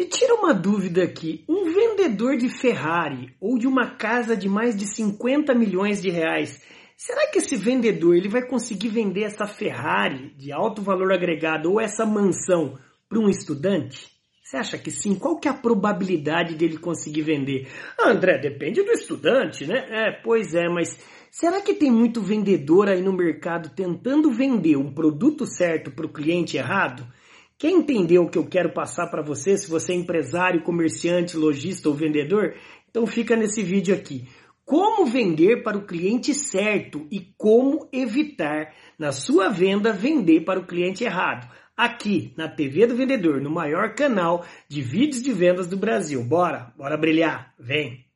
Me 0.00 0.06
tira 0.06 0.34
uma 0.34 0.54
dúvida 0.54 1.02
aqui. 1.02 1.44
Um 1.46 1.74
vendedor 1.74 2.38
de 2.38 2.48
Ferrari 2.48 3.34
ou 3.38 3.58
de 3.58 3.66
uma 3.66 3.96
casa 3.96 4.34
de 4.34 4.48
mais 4.48 4.74
de 4.74 4.86
50 4.86 5.54
milhões 5.54 6.00
de 6.00 6.08
reais, 6.08 6.62
será 6.96 7.26
que 7.26 7.36
esse 7.36 7.54
vendedor 7.54 8.16
ele 8.16 8.26
vai 8.26 8.40
conseguir 8.40 8.88
vender 8.88 9.24
essa 9.24 9.46
Ferrari 9.46 10.32
de 10.38 10.52
alto 10.52 10.80
valor 10.80 11.12
agregado 11.12 11.70
ou 11.70 11.78
essa 11.78 12.06
mansão 12.06 12.78
para 13.10 13.18
um 13.18 13.28
estudante? 13.28 14.08
Você 14.42 14.56
acha 14.56 14.78
que 14.78 14.90
sim? 14.90 15.14
Qual 15.16 15.38
que 15.38 15.46
é 15.46 15.50
a 15.50 15.54
probabilidade 15.54 16.54
dele 16.54 16.78
conseguir 16.78 17.20
vender? 17.20 17.68
Ah, 17.98 18.08
André, 18.08 18.38
depende 18.38 18.82
do 18.82 18.92
estudante, 18.92 19.66
né? 19.66 19.84
É, 19.90 20.12
pois 20.12 20.54
é, 20.54 20.66
mas 20.70 20.98
será 21.30 21.60
que 21.60 21.74
tem 21.74 21.90
muito 21.90 22.22
vendedor 22.22 22.88
aí 22.88 23.02
no 23.02 23.12
mercado 23.12 23.68
tentando 23.76 24.30
vender 24.30 24.78
um 24.78 24.94
produto 24.94 25.44
certo 25.44 25.90
para 25.90 26.06
o 26.06 26.10
cliente 26.10 26.56
errado? 26.56 27.06
Quer 27.60 27.72
entender 27.72 28.18
o 28.18 28.26
que 28.26 28.38
eu 28.38 28.46
quero 28.46 28.72
passar 28.72 29.08
para 29.08 29.20
você, 29.20 29.54
se 29.54 29.68
você 29.68 29.92
é 29.92 29.96
empresário, 29.96 30.62
comerciante, 30.62 31.36
lojista 31.36 31.90
ou 31.90 31.94
vendedor? 31.94 32.54
Então 32.88 33.06
fica 33.06 33.36
nesse 33.36 33.62
vídeo 33.62 33.94
aqui. 33.94 34.26
Como 34.64 35.04
vender 35.04 35.62
para 35.62 35.76
o 35.76 35.84
cliente 35.84 36.32
certo 36.32 37.06
e 37.10 37.20
como 37.36 37.86
evitar 37.92 38.72
na 38.98 39.12
sua 39.12 39.50
venda 39.50 39.92
vender 39.92 40.40
para 40.40 40.58
o 40.58 40.66
cliente 40.66 41.04
errado. 41.04 41.52
Aqui 41.76 42.32
na 42.34 42.48
TV 42.48 42.86
do 42.86 42.96
Vendedor, 42.96 43.42
no 43.42 43.50
maior 43.50 43.94
canal 43.94 44.42
de 44.66 44.80
vídeos 44.80 45.22
de 45.22 45.30
vendas 45.30 45.66
do 45.66 45.76
Brasil. 45.76 46.24
Bora, 46.24 46.72
bora 46.78 46.96
brilhar, 46.96 47.52
vem! 47.58 48.09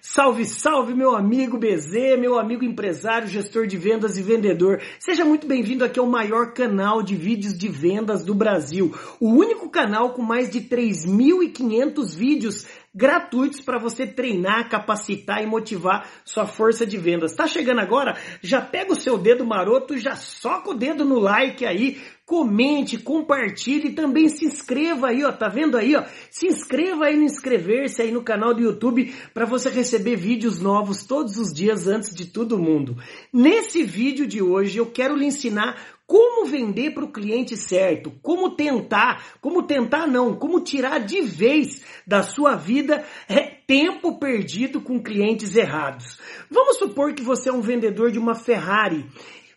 Salve, 0.00 0.44
salve, 0.44 0.94
meu 0.94 1.16
amigo 1.16 1.58
BZ, 1.58 2.16
meu 2.20 2.38
amigo 2.38 2.64
empresário, 2.64 3.26
gestor 3.26 3.66
de 3.66 3.76
vendas 3.76 4.16
e 4.16 4.22
vendedor. 4.22 4.80
Seja 5.00 5.24
muito 5.24 5.44
bem-vindo 5.44 5.84
aqui 5.84 5.98
ao 5.98 6.06
maior 6.06 6.52
canal 6.52 7.02
de 7.02 7.16
vídeos 7.16 7.58
de 7.58 7.68
vendas 7.68 8.24
do 8.24 8.32
Brasil. 8.32 8.94
O 9.18 9.28
único 9.30 9.68
canal 9.68 10.14
com 10.14 10.22
mais 10.22 10.50
de 10.50 10.60
3.500 10.60 12.16
vídeos 12.16 12.64
gratuitos 12.94 13.60
para 13.60 13.78
você 13.78 14.06
treinar, 14.06 14.68
capacitar 14.68 15.42
e 15.42 15.46
motivar 15.46 16.08
sua 16.24 16.46
força 16.46 16.86
de 16.86 16.96
vendas. 16.96 17.34
Tá 17.34 17.46
chegando 17.46 17.80
agora? 17.80 18.16
Já 18.42 18.60
pega 18.60 18.92
o 18.92 18.96
seu 18.96 19.18
dedo 19.18 19.44
maroto, 19.44 19.98
já 19.98 20.16
soca 20.16 20.70
o 20.70 20.74
dedo 20.74 21.04
no 21.04 21.18
like 21.18 21.64
aí, 21.64 22.00
comente, 22.24 22.98
compartilhe 22.98 23.88
e 23.88 23.94
também 23.94 24.28
se 24.28 24.44
inscreva 24.44 25.08
aí, 25.08 25.24
ó, 25.24 25.32
tá 25.32 25.48
vendo 25.48 25.76
aí, 25.76 25.96
ó? 25.96 26.04
Se 26.30 26.46
inscreva 26.46 27.06
aí 27.06 27.16
no 27.16 27.24
inscrever-se 27.24 28.02
aí 28.02 28.12
no 28.12 28.22
canal 28.22 28.52
do 28.52 28.60
YouTube 28.60 29.14
para 29.32 29.46
você 29.46 29.70
receber 29.70 30.16
vídeos 30.16 30.60
novos 30.60 31.04
todos 31.04 31.38
os 31.38 31.52
dias 31.52 31.86
antes 31.86 32.14
de 32.14 32.26
todo 32.26 32.58
mundo. 32.58 32.96
Nesse 33.32 33.82
vídeo 33.82 34.26
de 34.26 34.42
hoje 34.42 34.78
eu 34.78 34.86
quero 34.86 35.16
lhe 35.16 35.26
ensinar 35.26 35.97
como 36.08 36.46
vender 36.46 36.94
para 36.94 37.04
o 37.04 37.12
cliente 37.12 37.54
certo, 37.54 38.10
como 38.22 38.56
tentar, 38.56 39.22
como 39.42 39.64
tentar 39.64 40.06
não, 40.06 40.34
como 40.34 40.58
tirar 40.58 41.00
de 41.00 41.20
vez 41.20 41.84
da 42.06 42.22
sua 42.22 42.56
vida 42.56 43.04
é, 43.28 43.42
tempo 43.42 44.18
perdido 44.18 44.80
com 44.80 45.02
clientes 45.02 45.54
errados. 45.54 46.18
Vamos 46.50 46.78
supor 46.78 47.12
que 47.12 47.22
você 47.22 47.50
é 47.50 47.52
um 47.52 47.60
vendedor 47.60 48.10
de 48.10 48.18
uma 48.18 48.34
Ferrari 48.34 49.04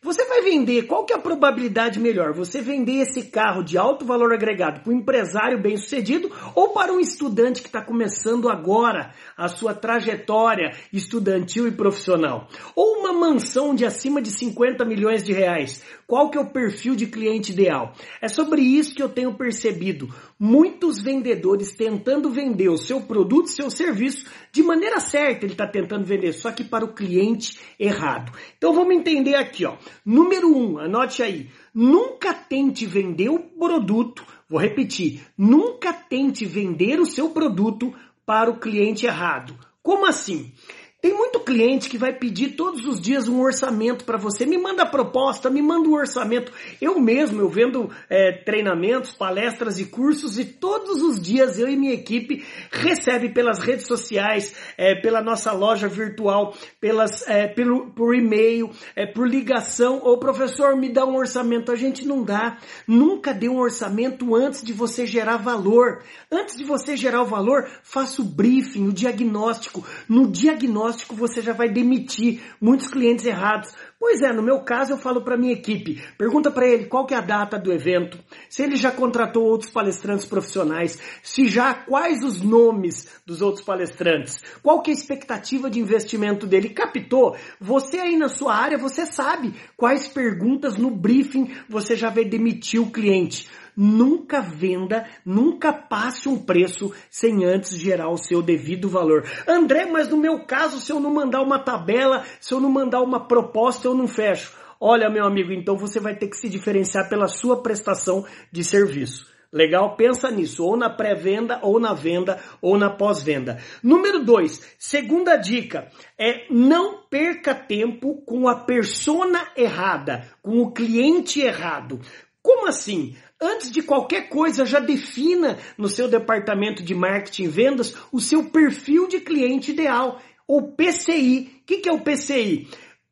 você 0.04 0.26
vai 0.26 0.42
vender, 0.42 0.88
qual 0.88 1.06
que 1.06 1.14
é 1.14 1.16
a 1.16 1.20
probabilidade 1.20 2.00
melhor? 2.00 2.34
Você 2.34 2.60
vender 2.60 3.02
esse 3.02 3.26
carro 3.26 3.62
de 3.62 3.78
alto 3.78 4.04
valor 4.04 4.34
agregado 4.34 4.82
para 4.82 4.92
um 4.92 4.98
empresário 4.98 5.62
bem 5.62 5.78
sucedido 5.78 6.32
ou 6.56 6.70
para 6.70 6.92
um 6.92 7.00
estudante 7.00 7.62
que 7.62 7.68
está 7.68 7.84
começando 7.84 8.50
agora 8.50 9.14
a 9.38 9.48
sua 9.48 9.76
trajetória 9.76 10.72
estudantil 10.92 11.68
e 11.68 11.72
profissional? 11.72 12.48
Ou 12.76 12.98
uma 13.00 13.14
mansão 13.14 13.76
de 13.76 13.86
acima 13.86 14.24
de 14.24 14.32
50 14.32 14.84
milhões 14.86 15.24
de 15.24 15.34
reais? 15.34 15.84
Qual 16.08 16.32
que 16.32 16.38
é 16.38 16.42
o 16.42 16.50
perfil 16.50 16.96
de 16.96 17.06
cliente 17.06 17.52
ideal? 17.52 17.94
É 18.20 18.28
sobre 18.28 18.64
isso 18.64 18.96
que 18.96 19.04
eu 19.04 19.10
tenho 19.10 19.36
percebido 19.36 20.10
muitos 20.40 21.00
vendedores 21.00 21.76
tentando 21.76 22.32
vender 22.32 22.70
o 22.70 22.78
seu 22.78 23.02
produto, 23.02 23.50
seu 23.50 23.70
serviço 23.70 24.26
de 24.52 24.64
maneira 24.64 25.00
certa, 25.00 25.46
ele 25.46 25.54
está 25.54 25.68
tentando 25.68 26.04
vender, 26.04 26.34
só 26.34 26.52
que 26.52 26.64
para 26.64 26.84
o 26.84 26.94
cliente 26.94 27.60
errado. 27.80 28.32
Então 28.58 28.73
vamos 28.73 28.95
entender 28.95 29.36
aqui, 29.36 29.66
ó. 29.66 29.78
Número 30.06 30.56
um, 30.56 30.78
anote 30.78 31.24
aí. 31.24 31.50
Nunca 31.74 32.34
tente 32.34 32.86
vender 32.86 33.30
o 33.30 33.40
produto, 33.40 34.26
vou 34.50 34.60
repetir, 34.60 35.22
nunca 35.38 35.94
tente 35.94 36.46
vender 36.46 37.00
o 37.00 37.06
seu 37.06 37.30
produto 37.30 37.94
para 38.26 38.50
o 38.50 38.60
cliente 38.60 39.06
errado. 39.06 39.58
Como 39.84 40.06
assim? 40.06 40.52
Tem 41.02 41.16
muito 41.16 41.39
cliente 41.39 41.89
que 41.89 41.98
vai 41.98 42.14
pedir 42.14 42.50
todos 42.50 42.86
os 42.86 43.02
dias 43.02 43.28
um 43.28 43.42
orçamento 43.42 44.06
para 44.06 44.20
você. 44.20 44.45
Me 44.45 44.56
manda 44.56 44.84
a 44.84 44.86
proposta, 44.86 45.50
me 45.50 45.60
manda 45.60 45.89
um 45.89 45.95
orçamento. 45.95 46.52
Eu 46.80 47.00
mesmo, 47.00 47.42
eu 47.42 47.50
vendo 47.50 47.89
é, 48.08 48.32
treinamentos, 48.32 49.11
palestras 49.11 49.80
e 49.80 49.86
cursos 49.86 50.38
e 50.38 50.45
todos 50.45 51.02
os 51.02 51.20
dias 51.20 51.58
eu 51.58 51.67
e 51.67 51.76
minha 51.76 51.95
equipe 51.95 52.45
recebe 52.72 53.30
pelas 53.30 53.58
redes 53.58 53.88
sociais, 53.88 54.54
é, 54.78 54.94
pela 54.94 55.23
nossa 55.23 55.52
loja 55.52 55.88
virtual, 55.88 56.56
pelas, 56.80 57.28
é, 57.28 57.48
pelo, 57.48 57.90
por 57.94 58.14
e-mail, 58.14 58.70
é, 58.95 59.08
por 59.08 59.28
ligação. 59.28 60.04
Ô 60.04 60.20
professor, 60.20 60.76
me 60.76 60.88
dá 60.88 61.04
um 61.04 61.16
orçamento. 61.16 61.72
A 61.72 61.76
gente 61.76 62.06
não 62.06 62.23
dá. 62.23 62.60
Nunca 62.88 63.34
dê 63.34 63.50
um 63.50 63.58
orçamento 63.58 64.36
antes 64.36 64.61
de 64.61 64.72
você 64.72 65.08
gerar 65.08 65.38
valor. 65.38 66.04
Antes 66.32 66.56
de 66.56 66.64
você 66.64 66.95
gerar 66.95 67.23
o 67.23 67.26
valor, 67.26 67.67
faça 67.82 68.22
o 68.22 68.26
briefing, 68.26 68.88
o 68.88 68.94
diagnóstico. 68.94 69.84
No 70.08 70.28
diagnóstico 70.28 70.91
diagnóstico 70.92 71.16
você 71.16 71.42
já 71.42 71.54
vai 71.54 71.70
demitir 71.70 72.42
muitos 72.60 72.88
clientes 72.88 73.26
errados. 73.26 73.74
Pois 74.00 74.22
é, 74.22 74.34
no 74.34 74.42
meu 74.42 74.62
caso 74.62 74.94
eu 74.94 74.98
falo 74.98 75.22
para 75.22 75.38
minha 75.38 75.54
equipe, 75.54 76.02
pergunta 76.18 76.50
para 76.50 76.68
ele 76.68 76.86
qual 76.86 77.06
que 77.06 77.14
é 77.14 77.18
a 77.18 77.22
data 77.22 77.58
do 77.58 77.72
evento, 77.72 78.18
se 78.50 78.64
ele 78.64 78.76
já 78.76 78.92
contratou 78.92 79.44
outros 79.44 79.70
palestrantes 79.70 80.26
profissionais, 80.26 81.00
se 81.22 81.48
já 81.48 81.74
quais 81.74 82.24
os 82.24 82.42
nomes 82.42 83.08
dos 83.26 83.42
outros 83.42 83.64
palestrantes, 83.64 84.42
qual 84.64 84.82
que 84.82 84.90
é 84.90 84.94
a 84.94 84.98
expectativa 84.98 85.70
de 85.70 85.80
investimento 85.80 86.48
dele, 86.48 86.70
captou? 86.70 87.36
Você 87.60 88.00
aí 88.00 88.18
na 88.18 88.28
sua 88.28 88.56
área, 88.56 88.78
você 88.78 89.06
sabe 89.06 89.54
quais 89.78 90.08
perguntas 90.08 90.78
no 90.78 90.90
briefing 90.90 91.54
você 91.70 91.96
já 91.96 92.10
vai 92.10 92.26
demitir 92.26 92.82
o 92.82 92.92
cliente. 92.92 93.48
Nunca 93.83 94.42
venda, 94.42 95.08
nunca 95.25 95.73
passe 95.73 96.30
um 96.30 96.37
preço 96.37 96.93
sem 97.09 97.43
antes 97.43 97.75
gerar 97.75 98.09
o 98.09 98.17
seu 98.17 98.39
devido 98.39 98.87
valor. 98.87 99.27
André, 99.47 99.87
mas 99.87 100.08
no 100.08 100.17
meu 100.17 100.45
caso, 100.45 100.80
se 100.80 100.92
eu 100.92 100.99
não 100.99 101.11
mandar 101.11 101.42
uma 101.42 101.58
tabela, 101.58 102.23
se 102.39 102.53
eu 102.53 102.59
não 102.59 102.69
mandar 102.69 103.02
uma 103.02 103.27
proposta, 103.27 103.87
eu 103.87 103.95
não 103.95 104.08
fecho. 104.08 104.55
Olha, 104.80 105.09
meu 105.09 105.25
amigo, 105.25 105.52
então 105.52 105.75
você 105.75 105.99
vai 105.99 106.15
ter 106.15 106.27
que 106.27 106.37
se 106.37 106.47
diferenciar 106.47 107.09
pela 107.09 107.27
sua 107.27 107.64
prestação 107.64 108.23
de 108.52 108.64
serviço. 108.64 109.25
Legal? 109.52 109.95
Pensa 109.95 110.30
nisso, 110.30 110.63
ou 110.63 110.77
na 110.77 110.89
pré-venda, 110.89 111.59
ou 111.63 111.80
na 111.80 111.95
venda, 111.95 112.39
ou 112.61 112.77
na 112.77 112.89
pós-venda. 112.92 113.58
Número 113.81 114.23
dois, 114.23 114.61
segunda 114.77 115.36
dica 115.37 115.87
é 116.19 116.45
não 116.52 117.02
perca 117.09 117.55
tempo 117.55 118.21
com 118.27 118.48
a 118.48 118.55
persona 118.55 119.48
errada, 119.58 120.30
com 120.43 120.59
o 120.61 120.71
cliente 120.71 121.42
errado. 121.42 121.99
Como 122.42 122.68
assim? 122.68 123.16
Antes 123.40 123.72
de 123.72 123.82
qualquer 123.82 124.30
coisa, 124.30 124.66
já 124.66 124.80
defina 124.80 125.58
no 125.78 125.88
seu 125.88 126.08
departamento 126.08 126.84
de 126.84 126.94
marketing 126.94 127.44
e 127.44 127.48
vendas 127.48 127.96
o 128.12 128.19
seu 128.19 128.46
perfil 128.50 129.07
de 129.07 129.19
cliente 129.19 129.72
ideal, 129.72 130.22
ou 130.48 130.74
PCI. 130.74 131.62
O 131.62 131.66
que, 131.66 131.88
é 131.88 131.92
o 131.92 132.02
PCI? 132.02 132.68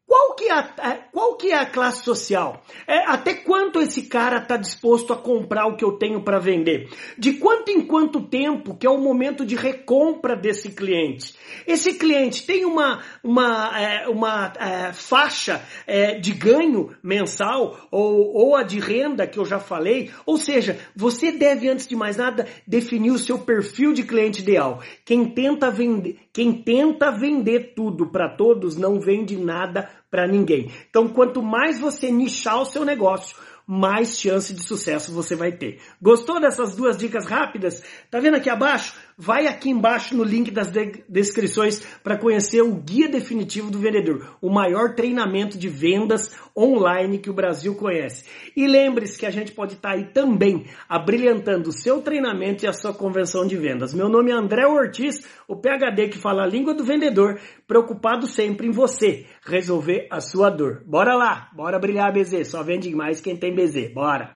Qual 0.10 0.34
que 0.34 0.46
é 0.46 0.54
a, 0.54 0.64
qual 1.12 1.38
que 1.38 1.52
é 1.52 1.56
a 1.56 1.68
classe 1.68 2.04
social? 2.04 2.64
É, 2.88 3.06
até 3.06 3.36
quanto 3.36 3.80
esse 3.80 4.08
cara 4.08 4.38
está 4.38 4.58
disposto 4.58 5.14
a 5.14 5.16
comprar 5.16 5.68
o 5.68 5.76
que 5.76 5.86
eu 5.86 5.92
tenho 5.92 6.24
para 6.24 6.40
vender? 6.40 6.90
De 7.16 7.34
quanto 7.34 7.70
em 7.70 7.86
quanto 7.86 8.20
tempo 8.20 8.76
que 8.76 8.88
é 8.88 8.90
o 8.90 8.98
momento 8.98 9.46
de 9.46 9.56
recompra 9.56 10.36
desse 10.36 10.70
cliente? 10.70 11.36
Esse 11.68 11.94
cliente 11.94 12.44
tem 12.44 12.66
uma, 12.66 13.04
uma, 13.24 13.80
é, 13.80 14.08
uma 14.08 14.52
é, 14.58 14.94
faixa 14.94 15.62
é, 15.86 16.18
de 16.18 16.32
ganho 16.34 16.90
mensal 17.04 17.88
ou, 17.92 18.34
ou 18.34 18.56
a 18.56 18.64
de 18.64 18.80
renda 18.80 19.28
que 19.28 19.38
eu 19.38 19.46
já 19.46 19.60
falei? 19.60 20.10
Ou 20.26 20.38
seja, 20.38 20.80
você 20.96 21.32
deve, 21.32 21.70
antes 21.70 21.86
de 21.86 21.96
mais 21.96 22.18
nada, 22.18 22.48
definir 22.66 23.12
o 23.12 23.20
seu 23.20 23.38
perfil 23.38 23.94
de 23.94 24.02
cliente 24.02 24.42
ideal. 24.42 24.82
Quem 25.06 25.26
tenta 25.26 25.70
vender, 25.70 26.18
quem 26.34 26.52
tenta 26.52 27.12
vender 27.12 27.76
tudo 27.76 28.08
para 28.08 28.28
todos 28.28 28.76
não 28.76 29.00
vende 29.00 29.38
nada 29.38 29.99
para 30.10 30.28
ninguém. 30.28 30.72
Então, 30.90 31.08
quanto 31.08 31.42
mais 31.42 31.80
você 31.80 32.12
nichar 32.12 32.62
o 32.62 32.66
seu 32.66 32.84
negócio, 32.84 33.38
mais 33.72 34.20
chance 34.20 34.52
de 34.52 34.64
sucesso 34.64 35.14
você 35.14 35.36
vai 35.36 35.52
ter. 35.52 35.78
Gostou 36.02 36.42
dessas 36.42 36.76
duas 36.76 36.98
dicas 36.98 37.28
rápidas? 37.28 37.84
Tá 38.10 38.20
vendo 38.20 38.34
aqui 38.34 38.50
abaixo? 38.50 38.96
Vai 39.16 39.46
aqui 39.46 39.70
embaixo 39.70 40.18
no 40.18 40.24
link 40.24 40.50
das 40.50 40.72
de 40.72 41.04
descrições 41.08 41.80
para 42.04 42.18
conhecer 42.18 42.64
o 42.64 42.74
Guia 42.74 43.08
Definitivo 43.08 43.70
do 43.70 43.78
Vendedor, 43.78 44.38
o 44.42 44.50
maior 44.50 44.96
treinamento 44.96 45.56
de 45.56 45.70
vendas 45.70 46.36
online 46.58 47.20
que 47.20 47.30
o 47.30 47.34
Brasil 47.34 47.76
conhece. 47.76 48.24
E 48.56 48.66
lembre-se 48.66 49.20
que 49.20 49.26
a 49.26 49.30
gente 49.30 49.52
pode 49.52 49.74
estar 49.74 49.90
tá 49.90 49.96
aí 49.96 50.06
também 50.06 50.66
abrilhantando 50.88 51.70
o 51.70 51.74
seu 51.74 52.02
treinamento 52.02 52.66
e 52.66 52.68
a 52.68 52.74
sua 52.74 52.92
convenção 52.94 53.46
de 53.46 53.56
vendas. 53.56 53.94
Meu 53.94 54.10
nome 54.10 54.32
é 54.32 54.34
André 54.34 54.66
Ortiz, 54.66 55.24
o 55.48 55.56
PhD 55.56 56.08
que 56.08 56.18
fala 56.18 56.44
a 56.44 56.48
língua 56.48 56.74
do 56.74 56.84
vendedor, 56.84 57.40
preocupado 57.68 58.26
sempre 58.26 58.68
em 58.68 58.72
você 58.72 59.28
resolver 59.46 60.08
a 60.10 60.20
sua 60.22 60.50
dor. 60.50 60.82
Bora 60.88 61.14
lá, 61.14 61.50
bora 61.54 61.78
brilhar 61.78 62.12
BZ, 62.12 62.48
só 62.48 62.64
vende 62.64 62.90
mais 62.96 63.22
quem 63.22 63.38
tem 63.38 63.59
BZ, 63.60 63.94
bora! 63.94 64.34